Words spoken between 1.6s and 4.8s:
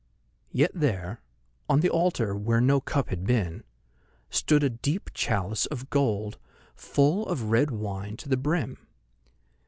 on the altar where no cup had been, stood a